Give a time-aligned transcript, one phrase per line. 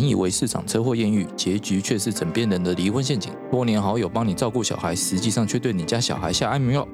[0.00, 3.32] 本以为市场车祸艳遇，结局却是枕边人的离婚陷阱。
[3.50, 6.86] 多年好友帮你照顾小孩，实际上却对你家小孩下安眠药。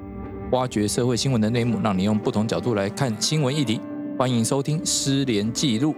[0.53, 3.79] 挖掘社会新闻的内幕，让你用不同角度来看新闻议题。
[4.17, 5.93] 欢迎收听《失联记录》。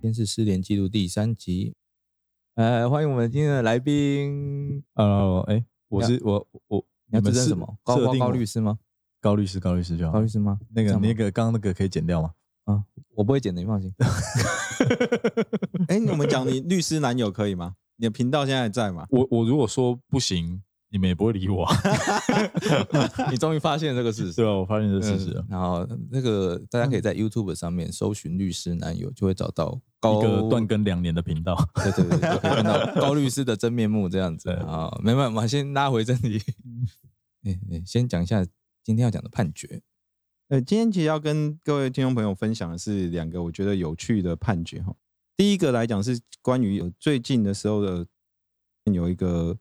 [0.00, 1.74] 天是《失联记录》第三集。
[2.54, 4.82] 呃，欢迎我们今天的来宾。
[4.94, 7.76] 呃，哎，我是我我你要们是指认什么？
[7.84, 8.78] 高高律师吗？
[9.20, 10.20] 高律师，高律师就好高。
[10.20, 10.58] 律师吗？
[10.74, 12.30] 那个那个刚刚那个可以剪掉吗？
[12.64, 12.84] 啊，
[13.14, 13.92] 我不会剪的，你放心。
[15.88, 17.74] 哎、我们讲你律师男友可以吗？
[17.96, 19.06] 你的频道现在还在吗？
[19.10, 21.76] 我我如果说不行，你们也不会理我啊，
[23.30, 24.34] 你终于发现这个事实。
[24.34, 24.52] 对吧？
[24.52, 25.46] 我发现这个事实了嗯。
[25.50, 34.90] 然后那个大家可以在 YouTube 上面搜寻“律师男友”，就会找到高一个断更两年的频道，对对对，就可以看到高律师的真面目这样子对啊。
[35.02, 36.40] 没办法，先拉回正题。
[37.44, 38.44] 哎哎，先讲一下
[38.84, 39.82] 今天要讲的判决。
[40.52, 44.94] 呃，今天其实要跟各位听众朋友分享的是两个我觉得有趣的判决哈。
[45.34, 48.06] 第一个来讲是关于有最近的时候的
[48.92, 49.56] 有一个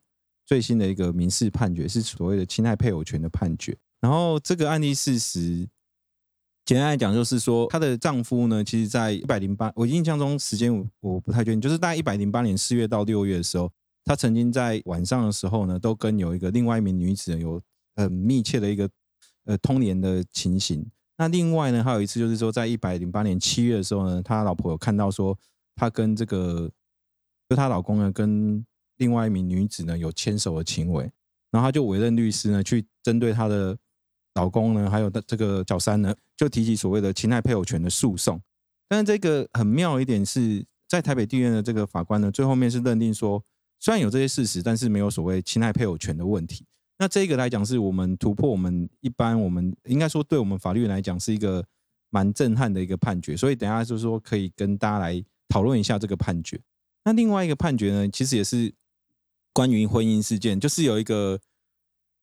[0.46, 3.74] 最新的一个民事判决，是所谓的侵害配偶权的判决。
[4.02, 5.66] 然后这个案例事实，
[6.66, 13.72] 简单来讲就是说，她的丈夫呢，其实在一百零八，我印象中时间我我不太确定，就是大概一百零八年四月到六月的时候，
[14.04, 17.62] 他曾经在晚上的时候呢，都跟有一个另外一名女子有
[17.96, 18.90] 很密切的一个
[19.46, 20.86] 呃通年的情形。
[21.18, 25.38] 那另外呢，还有一次就是说，在一百零八年七月的时候呢，他老婆有看到说，
[25.76, 26.72] 他跟这个
[27.48, 28.66] 就她老公呢，跟
[28.98, 31.04] 另外一名女子呢有牵手的行为，
[31.52, 33.78] 然后他就委任律师呢，去针对她的
[34.36, 38.42] 老公呢，还有这个小三呢，就提起所谓的侵害配偶权的诉讼。
[38.88, 43.44] 但是这个很妙一点是在台北地院的这个法官呢，最后面是认定说，
[43.80, 46.66] 虽然有这些事实，但是没有所谓侵害配偶权的问题。
[47.02, 51.66] 那这个来讲，是我们突破我们一般我们应该说，对我们法律来讲是一个
[52.12, 53.36] 蛮震撼的一个判决。
[53.36, 56.62] 所以等下就是说，可以跟大家来讨论一下这个判决。
[57.04, 58.72] 那另外一个判决呢，其实也是
[59.52, 61.40] 关于婚姻事件，就是有一个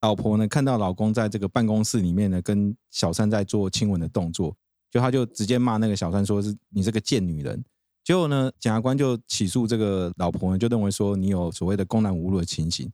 [0.00, 4.56] 老婆呢看到老公在这个办公室里面呢跟小三在做亲吻的动作，
[4.92, 7.64] 就她就直接骂那个小三说是你这个贱女人。
[8.04, 12.88] 结果呢，检察官就起诉这个老婆呢，就认为说你有所谓的公然侮辱的情形。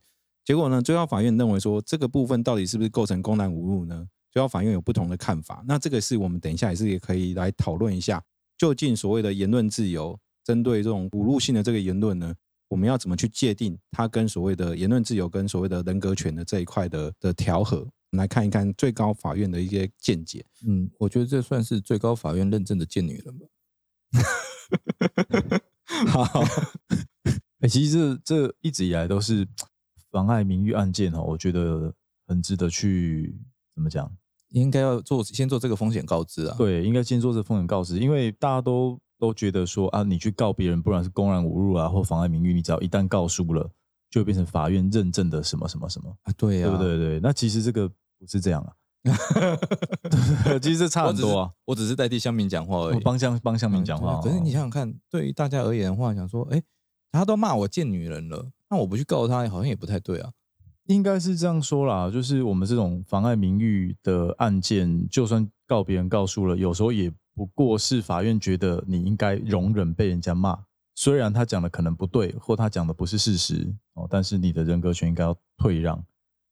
[0.45, 4.07] 结果呢，最高法院认为说这个部分到底是不是构成公然侮辱呢？
[4.31, 5.63] 最高法院有不同的看法。
[5.67, 8.23] 那这个是我们等一下也是也可以来讨论一下，
[8.57, 12.31] 究竟所谓的言论自由，针对这种侮辱性的这个言论呢，
[12.67, 17.77] 我们要怎么去界定它跟所谓的言论自由跟所谓的人格权的这一块的的调和？
[17.79, 20.45] 我们来看一看最高法院的一些见解。
[20.67, 23.47] 嗯，我觉得这算是最高法院认证的贱女人吧。
[26.07, 26.43] 好，
[27.61, 29.47] 哎， 其实这这一直以来都是
[30.15, 31.93] 妨碍名誉案件哦，我觉得
[32.25, 33.37] 很值得去
[33.73, 34.09] 怎么讲？
[34.51, 36.55] 应该要做先做这个风险告知啊。
[36.57, 43.69] 对，应该先做这风险告知，因为大家都都觉得说啊，你去告别人，不然是公然侮辱啊，或妨碍名誉，你只要一旦告输了，
[44.09, 46.97] 就会变成法院认证的什么什么什么，啊，对啊，对不对？
[46.97, 48.71] 对，那其实这个不是这样啊，
[50.61, 51.51] 其实这差很多啊。
[51.65, 52.95] 我只是代替乡民讲话而已。
[52.95, 56.63] 我帮乡帮乡民嗯讲话哦，可是你想想看，对于大家而言的话，想说，哎，
[57.15, 60.31] 他都骂我贱女人了，那我不去告他，好像也不太对啊。
[60.87, 70.55] 应该是这样说啦，就是我们这种妨碍名誉的案件，就算告别人告诉了，有时候也不过是法院觉得你应该容忍被人家骂，
[70.93, 75.97] 虽然他讲的可能不对，或他讲的不是事实哦，但是你的人格权应该要退让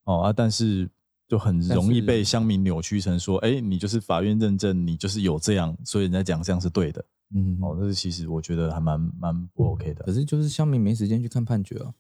[0.06, 0.90] 哦啊，但是
[1.28, 10.14] 就很容易被乡民扭曲成说，哎，你就是法院认证你就是有这样，所以人家讲这样是对的嗯，哦，这是其实我觉得还蛮蛮不 OK 的可。
[10.14, 11.94] 是就是乡民没时间去看判决啊，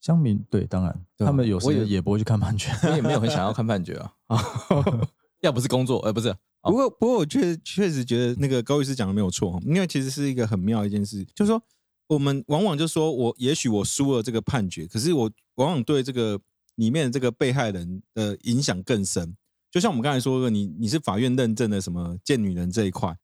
[0.00, 2.70] 乡民对，当然他们有时我也也不会去看判决。
[2.84, 4.12] 我也没有很想要看判决啊。
[5.40, 11.62] 要不是工作，呃，不是，不过，不过我确确实觉得那个高律师讲的没有错，因为其实是一个很妙的一件事，就是说
[12.08, 16.40] 我们往往就说我也许我输了这个判决，可是我往往对这个
[16.74, 19.36] 里面的这个被害人的影响更深。
[19.70, 23.16] 就像我们刚才说的，你你是法院认证的什么贱女人这一块，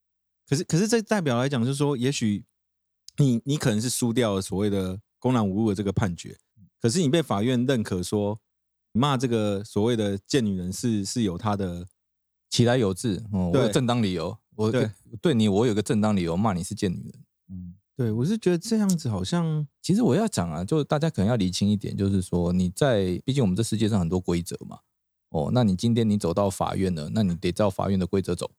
[0.48, 2.44] 可是可是这代表来讲，就是说也许
[3.18, 6.36] 你你可能是输掉了所谓的公然侮辱的这个判决，
[6.80, 8.38] 可是你被法院认可说
[8.92, 11.86] 骂这个所谓的贱女人是是有她的
[12.50, 14.90] 其来有志，嗯，我对有正当理由，我对
[15.20, 17.24] 对你我有个正当理由骂你是贱女人。
[17.50, 24.78] 嗯，对，我是觉得这样子好像其实我要讲啊，就是大家可能要理清一点，就是说你在，毕竟我们这世界上很多规则嘛，
[25.30, 28.50] 哦，那你今天你走到法院了，那你得照法院的规则走，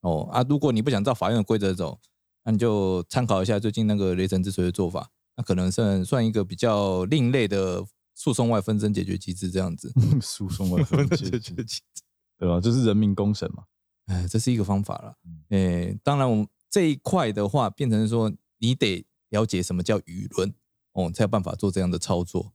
[0.00, 2.00] 哦啊，如果你不想照法院的规则走，
[2.44, 9.92] 那你就参考一下最近那个雷神之锤的做法，那可能算算一个比较另类的诉讼外纷争解决机制这样子。
[10.20, 12.02] 诉讼外纷争解决机制，
[12.38, 12.60] 对吧？
[12.60, 13.64] 就是人民公审嘛。
[14.06, 15.14] 哎，这是一个方法了。
[15.50, 20.52] 哎，当然我们这一块的话，变成说你得了解什么叫舆论
[20.92, 22.52] 哦，才有办法做这样的操作。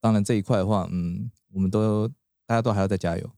[0.00, 2.08] 当然这一块的话，嗯，我们都
[2.44, 3.30] 大家都还要再加油。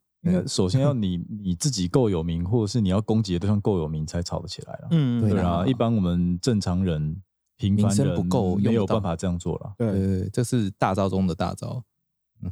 [0.47, 4.89] 首先要你 你自己够有名，或者是你要攻击的对象够有名，才吵得起来了。
[4.91, 7.23] 嗯，对啊，一般我们正常人、
[7.57, 9.75] 平凡人不够没有办法这样做了。
[9.79, 9.91] 对。
[9.91, 11.83] 对，这是大招中的大招。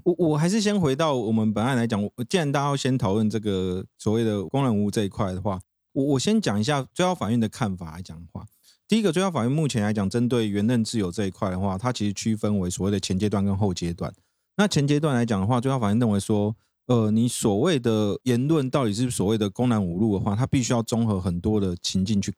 [0.04, 5.60] 我我还是先回到我们本案来讲，我既然大家要先讨论这个所谓的公然无误这一块的话，
[5.92, 8.46] 我我先讲一下最高法院的看法来讲的话。
[8.88, 14.12] 第一个，最高法院目前来讲，针对原认自由这一块的话，它其实区分为所谓的前阶段跟后阶段。
[14.56, 16.54] 那前阶段来讲的话，最高法院认为说，
[16.92, 22.34] 呃，你所谓的言论到底是所谓的公然侮辱的话，它必须要综合很多的情境去，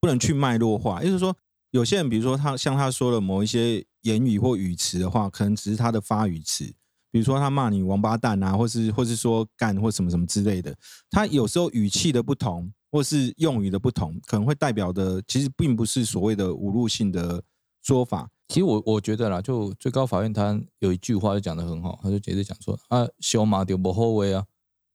[0.00, 1.02] 不能去脉络化。
[1.02, 1.36] 也就是说，
[1.70, 6.64] 有些人比如说他像他说的某一些言语或语词的话，可能只是他的发语词，
[7.10, 10.74] 比如说他骂你王八蛋啊，或是或是说干或什么什么之类的，
[11.10, 17.42] 他有时候语气的不同，或是用语的不同，可能会代表的其实并不是所谓的侮辱性的
[17.82, 18.30] 说法。
[18.48, 24.44] 其实我我觉得啦，就最高法院他有一句话就讲得很好，他就接着讲说啊，修马丢不后卫啊，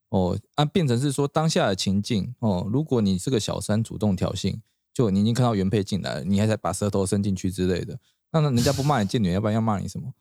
[0.09, 4.59] 哦啊，变成是说当下的情境哦，如果你是个小三主动挑衅，
[4.93, 7.99] 就你已经看到原配进来了，你还在把舌头伸进去之类的，
[8.31, 10.13] 那人家不骂你贱女，要不然要骂你什么？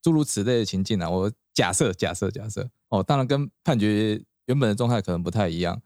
[0.00, 5.80] 诸如此类的情境啊，我假设假设假设哦，当然跟判决原本的状态可能不太一样。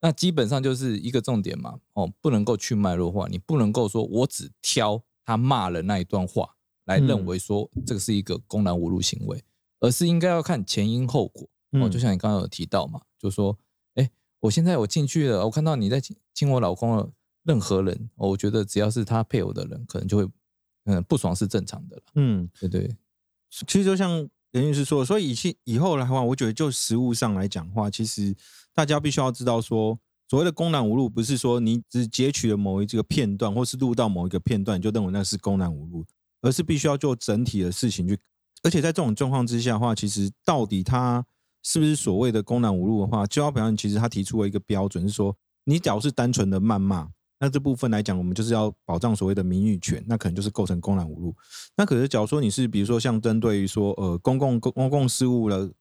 [0.00, 9.44] 那基本上就是一个重点嘛，哦，不能够去脉络化，你不能够说我只挑他骂了那一段话来认为说这个是一个公然侮辱行为，
[9.78, 11.42] 而是应该要看前因后果。
[11.72, 11.90] 哦，嗯。
[11.90, 13.58] 就像你刚刚有提到嘛，就说，
[13.96, 14.10] 哎，
[14.40, 20.26] 我现在我进去了，我看到你在亲亲我老公了，任何人，哦我觉得只要是他配偶的人，可能就会，
[20.84, 22.96] 嗯，不爽是正常的了，嗯，对对，
[23.50, 28.34] 其实就像严律师说的，所以以后以后来的话，我觉得就实物上来讲的话，其实
[28.72, 29.98] 大家必须要知道说，
[30.28, 36.04] 所谓的公然侮辱，不是说你只截取了某一这个片段，或是录到某一个片段，你就认为那是公然侮辱，
[36.42, 38.18] 而是必须要做整体的事情去。
[38.62, 41.24] 而且在这种状况之下的话，其实到底它
[41.62, 45.34] 是不是所谓的公然侮辱的话，就要表现其实他提出了一个标准，是说
[45.64, 47.08] 你只要是单纯的谩骂，
[47.40, 51.34] 那这部分来讲，我们就是要保障所谓的名誉权，那可能就是构成公然侮辱。
[51.76, 55.72] 那可是，假如说你是比如说像针对于说呃公共公公共事务的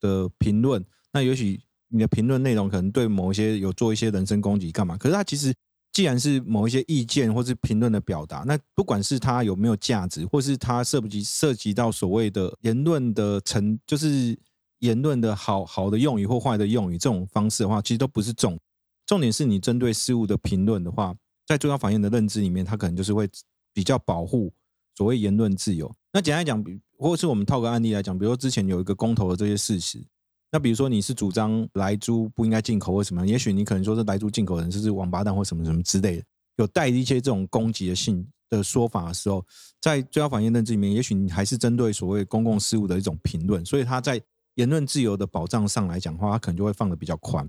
[0.00, 4.96] 的评论，那也许你的评论内容可能对某一些有做一些人身攻击干嘛？
[4.96, 5.52] 可是它其实
[5.92, 14.38] 既然是某一些意见或是评论的表达，那不管是它有没有价值，或是它涉及涉及到所谓的言论的成，就是
[14.78, 18.58] 言论的好好的用语或坏的用语这种方式的话，其实都不是重
[19.04, 21.14] 重点是你针对事物的评论的话，
[21.46, 23.28] 在最高法院的认知里面，它可能就是会
[23.74, 24.52] 比较保护
[24.96, 25.92] 所谓言论自由。
[26.12, 26.64] 那简单来讲，
[26.96, 30.00] 或是我们套个案例来讲，比如说之前有一个公投的这些事实，
[30.52, 36.24] 那比如说你是主张莱猪不应该进口或什么，也许你可能说是莱猪进口人就是王八蛋或什么什么之类的，
[36.56, 39.44] 有带一些这种攻击的性的说法的时候，
[39.80, 44.20] 在最高法院认知里面，也许你还是针对所谓公共事务的一种评论，所以他在
[44.54, 47.48] 言论自由的保障上来讲的话，他可能就会放的比较宽。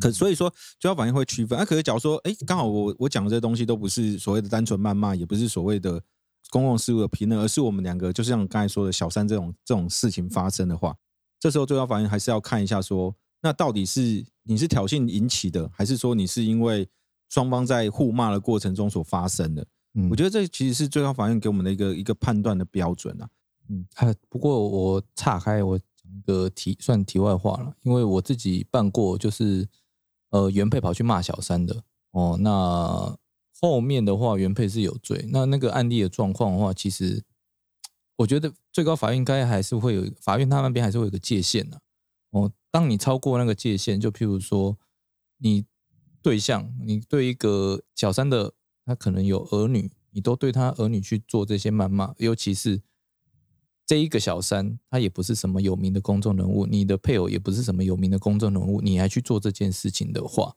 [0.00, 1.58] 可所以说，最高法院会区分。
[1.58, 6.02] 那、可是假如说，哎，刚好我我讲的这些东西都不是所谓的单纯谩骂，也不是所谓的
[6.50, 10.92] 公共事务的评论，而是我们两个，就是像刚才说的小三这种这种事情发生的话，
[11.38, 16.88] 这时候最高法院还是要看一下说，那到底是你是挑衅引起的，还是说你是因为
[17.28, 19.66] 双方在互骂的过程中所发生的？
[19.94, 23.28] 嗯我觉得这其实是最高法院给我们的一个一个判断的标准啊。
[23.68, 29.66] 嗯，还不过我岔开，我讲一个题算题外话了，因为我自己办过，就是
[30.30, 33.18] 呃原配跑去骂小三的哦，那
[33.60, 37.24] 后面的话原配是有罪，那那个案例的状况的话，其实
[38.16, 41.80] 我觉得最高法院应该还是会有法院他那边还是会有个界限的
[42.30, 44.76] 哦，当你超过那个界限，就譬如说
[45.38, 45.64] 你
[46.22, 48.54] 对象，你对一个小三的
[48.84, 52.82] 他可能有儿女，你都对他儿女去做这些谩骂，尤其是
[53.84, 60.56] 这一个小三，他也不是什么有名的公众人物，你的配偶也不是什么有名的公众人物，你还去做这件事情的话，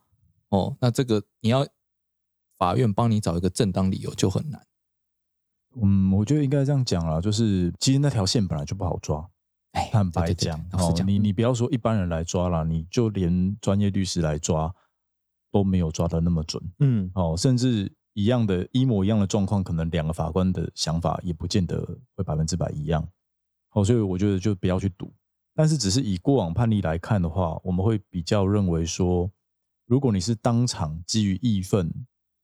[0.49, 1.67] 哦，那这个你要
[2.57, 4.65] 法院帮你找一个正当理由就很难。
[5.83, 9.27] 嗯，我觉得应该这样讲啦，就是其实那条线本来就不好抓。
[9.71, 14.73] 哎坦白讲，哦，你你不要说一般人来抓啦，你就连专业律师来抓
[15.51, 21.79] 都没有抓的那么准嗯哦，甚至一样的一模一样的状况，可能两个法官的想法也不见得
[22.15, 23.07] 会百分之百一样。
[23.73, 25.13] 哦，所以我觉得就不要去赌。
[25.53, 29.29] 但是只是以过往判例来看的话，我们会比较认为说，
[29.85, 31.91] 如果你是当场基于义愤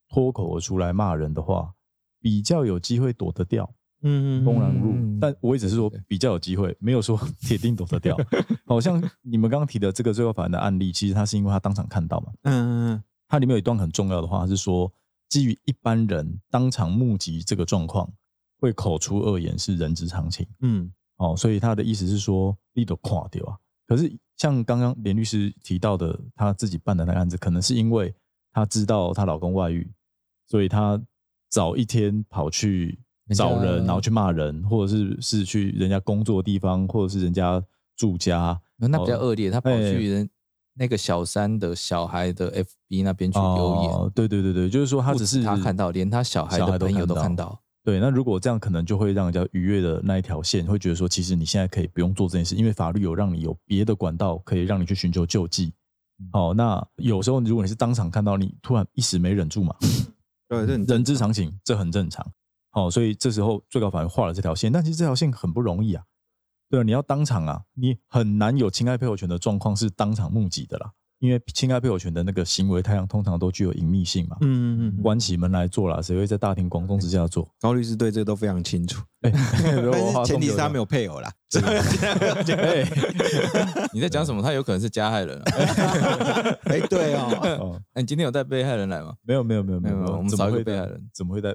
[0.09, 1.73] 脱口而出来骂人的话，
[2.25, 3.71] 比较有机会躲得掉。
[4.01, 8.17] 嗯公然侮辱，嗯但我也只是说比较有机会， 没有说 铁定躲得掉。
[8.65, 14.91] 好像你们刚刚提的这个最高法院的案例，其实他是因为他当场看到嘛，嗯，它里面有一段很重要的话是说，
[15.29, 18.11] 基于一般人当场目击这个状况，
[18.59, 20.47] 会口出恶言是人之常情。
[20.61, 23.55] 嗯哦，所以他的意思是说，你都垮掉啊。
[23.87, 28.11] 可是像刚刚连律师提到的，他自己办的那个案子，可能是因为
[28.51, 29.91] 她知道她老公外遇，
[30.47, 30.99] 所以她
[31.55, 32.99] 早一天跑去
[33.33, 37.63] 找人，然后去骂人，或者是是去人家工作的地方，或者是人家
[37.95, 40.29] 住家，那比较哦恶劣，他跑哎去人
[40.73, 47.57] 那个小三的小孩的 FB 那边去留言，哦，对对对对，就是说他只是他看到，连他小孩的朋友都看到。
[47.85, 55.71] 对，那如果这样，可能就会让人家逾越的那一条线，会觉得说，其实你现在可以不用做这件事，因为法律有让你有别的管道可以让你去寻求救济。
[56.19, 59.73] 嗯好、那有时候如果你是当场看到，你突然一时没忍住嘛，
[60.63, 62.25] 对，这人之常情，这很正常。
[62.69, 66.03] 好、所以这时候最高法院画了这条线，但其实这条线很不容易啊。
[66.69, 74.47] 对啊，你要当场啊，你很难有侵害配偶权的状况是当场目击的啦，因为侵害配偶权的那个行为，太阳通常都具有隐秘性嘛，嗯
[74.89, 77.47] 嗯嗯，关起门来做了，谁会在大庭广众之下做？
[77.59, 79.31] 高律师对这个都非常清楚，哎、
[79.91, 80.85] 但是前提是他没有。
[80.85, 81.31] 配偶啦。
[81.55, 82.83] 哎
[83.93, 84.41] 你在讲什么？
[84.43, 85.43] 他有可能是加害人、啊。
[86.65, 89.15] 哎，对哦，哦，哎，你今天有带被害人来吗？
[89.23, 91.49] 没有没有没有没有没有我们找一个怎么会被害人怎么会带？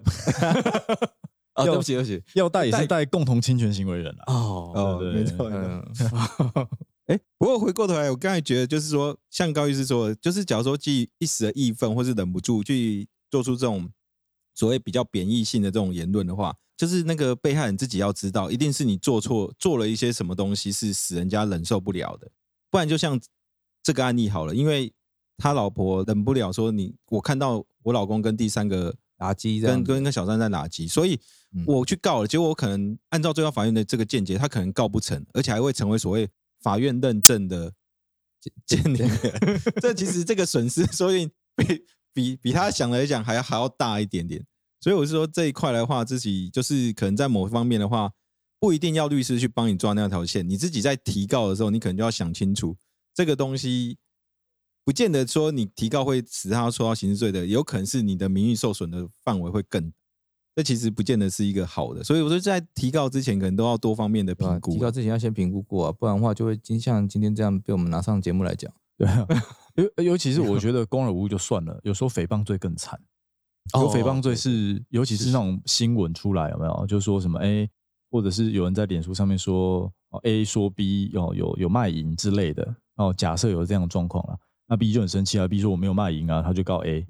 [1.54, 2.22] 哦，要对不起，对不起。
[2.34, 4.34] 要带也是带带共同侵权行为人啊。
[4.34, 5.48] 哦，哦，对没错。
[5.48, 5.56] 没
[5.92, 6.08] 错
[6.56, 6.66] 嗯，
[7.10, 13.90] 哎，不过回过头来，我刚才觉得就是说，像高律师说的，就是假如说基于一时的义愤，或是忍不住去做出这种
[14.54, 22.30] 所谓比较贬义性的这种言论的话，就是那个被害人自己要知道，一定是你做错，做了一些什么东西是使人家忍受不了的，
[22.70, 23.20] 不然就像
[23.82, 24.92] 这个案例好了，因为
[25.36, 29.92] 他老婆忍不了说你，我看到我老公跟第三个垃圾跟子。
[29.92, 31.18] 跟跟小三在垃圾，所以
[31.56, 31.64] 嗯。
[31.66, 36.28] 我去告了，结果我可能按照最高法院的这个见解，他可能告不成，而且还会成为所谓
[36.60, 37.72] 法院认证的
[38.66, 39.60] 鉴定人。
[39.80, 44.44] 这其实这个损失，说不定比比比他想的来讲还要还要大一点点。
[44.80, 48.12] 所以我是说这一块的话，自己就是可能在某方面的话，
[48.58, 52.76] 不一定要律师去帮你抓那条线，你自己在提告的时候，你可能就要想清楚
[53.14, 53.98] 这个东西。
[54.82, 59.99] 不见得说你提告会使他受到刑事罪的，有可能是你的名誉受损的范围会更大，
[60.54, 62.02] 这其实不见得是一个好的。
[62.02, 64.72] 所以我说在提告之前，可能都要多方面的评估。
[64.72, 68.72] 提告之前要先评估过啊，不然的话就会今像今天这样被我们拿上节目来讲。
[68.98, 69.26] 对啊，
[69.96, 73.00] 尤尤其是我觉 得公然侮辱就算了，有时候诽诽谤罪更惨。
[73.74, 76.86] 有哦诽谤罪是，尤其是那种新闻出来有没有？
[76.86, 77.70] 就是说什么 A，
[78.10, 87.06] 或者是有人在脸书上面说哦 A 说 B 有有有卖淫之类的哦，假设有这样的状况了，那 B 就很生气啊，B 说我没有卖淫啊，他就告 A。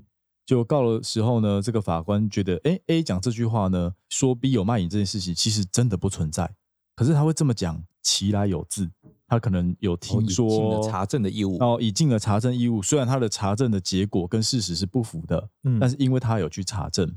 [0.51, 6.57] 就告的时候呢，这个法官觉得，哎，A 讲这句话呢，说 B 有卖淫这件事情，其实真的不存在。
[6.97, 8.91] 可是他会这么讲，其来有自，
[9.29, 12.83] 他可能有哦听说了查证的义务哦，已尽了查证义务。
[12.83, 17.17] 虽然他的查证的结果跟事实是不符的，嗯但是因为他有去查证，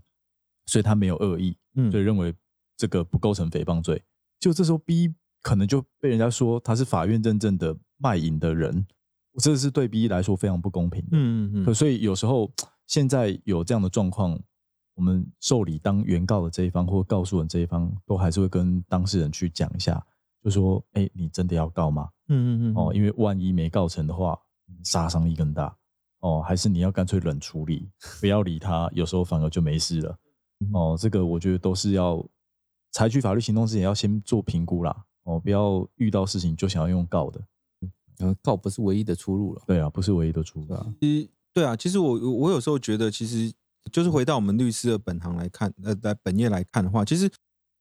[0.67, 2.31] 所以他没有恶意，嗯所以认为
[2.77, 3.99] 这个不构成诽谤罪。
[4.39, 5.11] 就这时候 B
[5.41, 8.85] 可能就被人家说他是法院认证的卖淫的人，
[9.39, 11.07] 这是对 B 来说非常不公平的。
[11.13, 12.51] 嗯嗯嗯，可所以有时候
[12.87, 14.39] 现在有这样的状况，
[14.95, 20.05] 我们受理当原告的这一方或告诉人这一方，都还是会跟当事人去讲一下，
[20.43, 22.09] 就说：哎，你真的要告吗？
[22.27, 24.37] 嗯嗯嗯哦，因为万一没告成的话，
[24.83, 25.75] 杀伤力更大。
[26.19, 27.89] 哦，还是你要干脆冷处理，
[28.21, 30.17] 不要理他，有时候反而就没事了。
[30.71, 32.25] 哦，这个我觉得都是要
[32.91, 35.05] 采取法律行动之前要先做评估啦。
[35.23, 37.41] 哦，不要遇到事情就想要用告的。
[38.19, 39.61] 嗯告不是唯一的出路了。
[39.65, 40.67] 对啊，不是唯一的出路。
[41.53, 43.51] 对啊，其实我我有时候觉得，其实
[43.91, 47.29] 就是回到我们律师的本行来看，呃，在本业来看的话，其实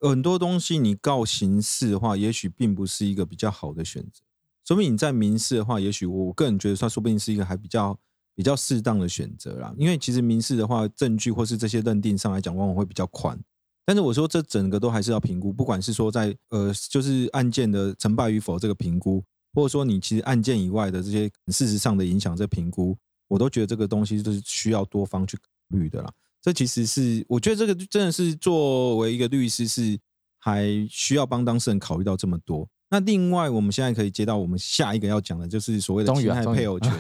[0.01, 4.23] 很多东西你告刑事的话，也许并不是一个比较好的选择。
[4.67, 7.99] 说明你在民事的话，也许我个人觉得它说不定是一个还比较
[8.35, 9.75] 比较适当的选择啦。
[9.79, 13.39] 因为其实民事的话，证据或是这些认定上来讲，往往会比较宽。
[13.85, 22.97] 但是我说这整个都还是要评估，不管是说在呃，就是案件的成败与否这个评估，或者说你其实案件以外的这些事实上的影响这评估，
[23.33, 26.13] 我都觉得这个东西就是需要多方去考虑的啦。
[26.43, 29.99] 这其实是我觉得这个真的是作为一个律师是
[30.39, 32.69] 还需要帮当事人考虑到这么多。
[32.91, 36.93] 那另外，我们现在可以接到我们下一个要讲的，就是所谓的侵害配偶权。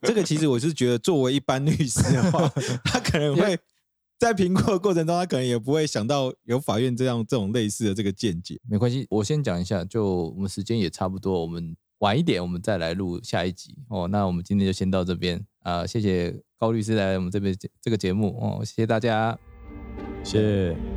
[0.00, 2.48] 这个其实我是觉得，作为一般律师的话，
[2.84, 3.58] 他可能会
[4.18, 8.58] 在评估的过程中，他可能也不会想到有法院这样这种类似的这个见解。
[8.66, 14.08] 没关系，我先讲一下，就我们时间也差不多，我们晚一点我们再来录下一集哦。
[14.08, 19.38] 那我们今天就先到这边啊、谢谢高律师来我们这边这个节目哦，谢谢大家。
[20.22, 20.95] 谢谢。